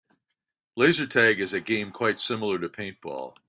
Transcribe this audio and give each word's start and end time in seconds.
Laser 0.75 1.05
tag 1.05 1.39
is 1.39 1.53
a 1.53 1.59
game 1.59 1.91
quite 1.91 2.19
similar 2.19 2.57
to 2.57 2.67
paintball. 2.69 3.35